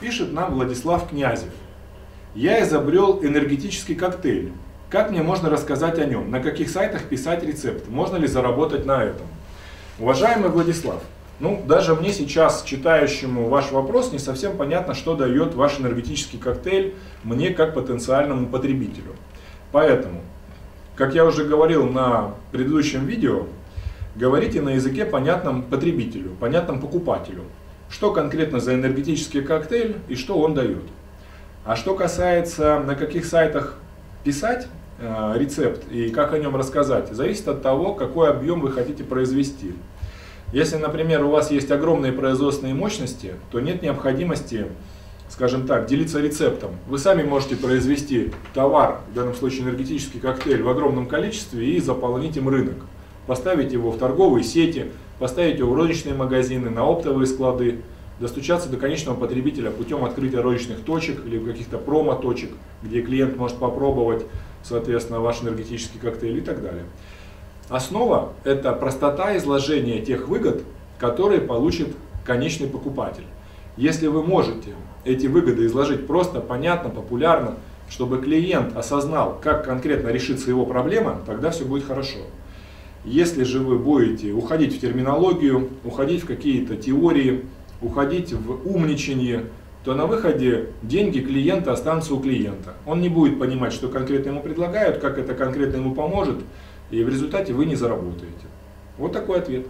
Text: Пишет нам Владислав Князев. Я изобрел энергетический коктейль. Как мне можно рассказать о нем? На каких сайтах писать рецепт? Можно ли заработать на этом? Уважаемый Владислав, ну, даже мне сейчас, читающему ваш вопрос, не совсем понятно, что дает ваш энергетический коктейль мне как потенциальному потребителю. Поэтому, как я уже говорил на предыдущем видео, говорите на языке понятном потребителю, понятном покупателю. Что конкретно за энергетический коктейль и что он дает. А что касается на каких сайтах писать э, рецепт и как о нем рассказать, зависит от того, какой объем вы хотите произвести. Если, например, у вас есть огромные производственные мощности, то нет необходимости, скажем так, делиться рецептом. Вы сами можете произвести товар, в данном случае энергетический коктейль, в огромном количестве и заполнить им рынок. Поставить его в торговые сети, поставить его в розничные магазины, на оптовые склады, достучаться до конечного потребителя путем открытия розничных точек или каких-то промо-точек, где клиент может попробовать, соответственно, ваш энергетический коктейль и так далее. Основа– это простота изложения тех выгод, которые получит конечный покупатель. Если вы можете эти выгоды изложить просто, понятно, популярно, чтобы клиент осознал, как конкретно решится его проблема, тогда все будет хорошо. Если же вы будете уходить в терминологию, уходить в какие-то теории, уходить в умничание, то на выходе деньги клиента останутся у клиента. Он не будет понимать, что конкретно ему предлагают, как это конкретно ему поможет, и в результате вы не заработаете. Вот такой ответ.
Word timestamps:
Пишет 0.00 0.32
нам 0.32 0.54
Владислав 0.54 1.08
Князев. 1.08 1.48
Я 2.34 2.62
изобрел 2.62 3.24
энергетический 3.24 3.94
коктейль. 3.94 4.52
Как 4.90 5.10
мне 5.10 5.22
можно 5.22 5.48
рассказать 5.48 5.98
о 5.98 6.04
нем? 6.04 6.30
На 6.30 6.40
каких 6.40 6.68
сайтах 6.68 7.04
писать 7.04 7.42
рецепт? 7.42 7.88
Можно 7.88 8.16
ли 8.16 8.26
заработать 8.26 8.84
на 8.84 9.02
этом? 9.02 9.26
Уважаемый 9.98 10.50
Владислав, 10.50 11.02
ну, 11.40 11.62
даже 11.66 11.94
мне 11.94 12.12
сейчас, 12.12 12.62
читающему 12.62 13.48
ваш 13.48 13.72
вопрос, 13.72 14.12
не 14.12 14.18
совсем 14.18 14.58
понятно, 14.58 14.92
что 14.92 15.16
дает 15.16 15.54
ваш 15.54 15.80
энергетический 15.80 16.38
коктейль 16.38 16.94
мне 17.24 17.50
как 17.50 17.72
потенциальному 17.72 18.48
потребителю. 18.48 19.16
Поэтому, 19.72 20.20
как 20.94 21.14
я 21.14 21.24
уже 21.24 21.44
говорил 21.44 21.86
на 21.86 22.34
предыдущем 22.52 23.06
видео, 23.06 23.46
говорите 24.14 24.60
на 24.60 24.70
языке 24.74 25.06
понятном 25.06 25.62
потребителю, 25.62 26.32
понятном 26.38 26.80
покупателю. 26.80 27.44
Что 27.88 28.12
конкретно 28.12 28.60
за 28.60 28.74
энергетический 28.74 29.42
коктейль 29.42 29.96
и 30.08 30.16
что 30.16 30.38
он 30.38 30.54
дает. 30.54 30.84
А 31.64 31.76
что 31.76 31.94
касается 31.94 32.80
на 32.80 32.94
каких 32.94 33.24
сайтах 33.24 33.78
писать 34.24 34.68
э, 34.98 35.34
рецепт 35.36 35.90
и 35.90 36.10
как 36.10 36.32
о 36.32 36.38
нем 36.38 36.56
рассказать, 36.56 37.12
зависит 37.12 37.48
от 37.48 37.62
того, 37.62 37.94
какой 37.94 38.30
объем 38.30 38.60
вы 38.60 38.70
хотите 38.72 39.04
произвести. 39.04 39.74
Если, 40.52 40.76
например, 40.76 41.24
у 41.24 41.30
вас 41.30 41.50
есть 41.50 41.70
огромные 41.70 42.12
производственные 42.12 42.74
мощности, 42.74 43.34
то 43.50 43.58
нет 43.58 43.82
необходимости, 43.82 44.66
скажем 45.28 45.66
так, 45.66 45.86
делиться 45.86 46.20
рецептом. 46.20 46.76
Вы 46.86 46.98
сами 46.98 47.24
можете 47.24 47.56
произвести 47.56 48.32
товар, 48.54 49.00
в 49.10 49.14
данном 49.14 49.34
случае 49.34 49.62
энергетический 49.62 50.20
коктейль, 50.20 50.62
в 50.62 50.68
огромном 50.68 51.06
количестве 51.06 51.68
и 51.68 51.80
заполнить 51.80 52.36
им 52.36 52.48
рынок. 52.48 52.76
Поставить 53.26 53.72
его 53.72 53.90
в 53.90 53.98
торговые 53.98 54.44
сети, 54.44 54.86
поставить 55.18 55.58
его 55.58 55.72
в 55.72 55.76
розничные 55.76 56.14
магазины, 56.14 56.70
на 56.70 56.84
оптовые 56.84 57.26
склады, 57.26 57.80
достучаться 58.20 58.68
до 58.68 58.76
конечного 58.76 59.16
потребителя 59.16 59.70
путем 59.70 60.04
открытия 60.04 60.40
розничных 60.40 60.80
точек 60.80 61.24
или 61.26 61.38
каких-то 61.38 61.78
промо-точек, 61.78 62.50
где 62.82 63.02
клиент 63.02 63.36
может 63.36 63.58
попробовать, 63.58 64.24
соответственно, 64.62 65.20
ваш 65.20 65.42
энергетический 65.42 66.00
коктейль 66.00 66.38
и 66.38 66.40
так 66.40 66.62
далее. 66.62 66.84
Основа– 67.68 68.32
это 68.44 68.72
простота 68.72 69.36
изложения 69.36 70.00
тех 70.00 70.28
выгод, 70.28 70.62
которые 70.98 71.40
получит 71.40 71.88
конечный 72.24 72.68
покупатель. 72.68 73.24
Если 73.76 74.06
вы 74.06 74.22
можете 74.22 74.70
эти 75.04 75.26
выгоды 75.26 75.66
изложить 75.66 76.06
просто, 76.06 76.40
понятно, 76.40 76.90
популярно, 76.90 77.56
чтобы 77.88 78.18
клиент 78.18 78.76
осознал, 78.76 79.38
как 79.42 79.64
конкретно 79.64 80.08
решится 80.08 80.48
его 80.48 80.64
проблема, 80.64 81.20
тогда 81.26 81.50
все 81.50 81.64
будет 81.64 81.84
хорошо. 81.84 82.18
Если 83.06 83.44
же 83.44 83.60
вы 83.60 83.78
будете 83.78 84.32
уходить 84.32 84.76
в 84.76 84.80
терминологию, 84.80 85.70
уходить 85.84 86.24
в 86.24 86.26
какие-то 86.26 86.74
теории, 86.74 87.44
уходить 87.80 88.32
в 88.32 88.68
умничание, 88.68 89.44
то 89.84 89.94
на 89.94 90.06
выходе 90.06 90.70
деньги 90.82 91.20
клиента 91.20 91.72
останутся 91.72 92.14
у 92.14 92.20
клиента. 92.20 92.74
Он 92.84 93.00
не 93.00 93.08
будет 93.08 93.38
понимать, 93.38 93.72
что 93.72 93.88
конкретно 93.88 94.30
ему 94.30 94.42
предлагают, 94.42 94.98
как 94.98 95.18
это 95.18 95.34
конкретно 95.34 95.76
ему 95.76 95.94
поможет, 95.94 96.38
и 96.90 97.04
в 97.04 97.08
результате 97.08 97.52
вы 97.52 97.66
не 97.66 97.76
заработаете. 97.76 98.46
Вот 98.98 99.12
такой 99.12 99.38
ответ. 99.38 99.66